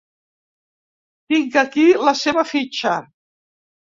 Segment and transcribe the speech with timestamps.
[1.33, 2.97] Tinc aquí la teva fitxa.